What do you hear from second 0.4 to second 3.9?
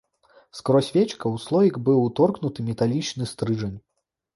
Скрозь вечка ў слоік быў уторкнуты металічны стрыжань.